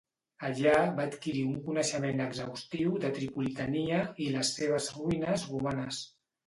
Allà 0.45 0.71
va 0.99 1.05
adquirir 1.09 1.43
un 1.49 1.59
coneixement 1.67 2.25
exhaustiu 2.25 2.97
de 3.05 3.13
Tripolitania 3.19 4.03
i 4.27 4.35
les 4.39 4.55
seves 4.59 4.93
ruïnes 4.99 5.51
romanes. 5.57 6.07